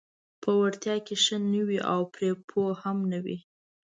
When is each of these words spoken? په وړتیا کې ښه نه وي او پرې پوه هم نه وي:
په 0.41 0.49
وړتیا 0.59 0.95
کې 1.05 1.15
ښه 1.23 1.37
نه 1.51 1.61
وي 1.67 1.79
او 1.93 2.01
پرې 2.13 2.29
پوه 2.49 2.71
هم 2.83 2.97
نه 3.11 3.19
وي: 3.25 3.37